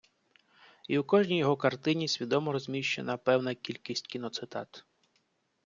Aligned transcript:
І 0.87 0.97
у 0.97 1.03
кожній 1.03 1.37
його 1.37 1.57
картині 1.57 2.07
свідомо 2.07 2.51
розміщена 2.51 3.17
певна 3.17 3.55
кількість 3.55 4.07
кіноцитат. 4.07 4.85